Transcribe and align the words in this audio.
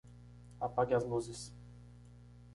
Apague 0.59 0.95
as 0.95 1.03
luzes. 1.11 1.45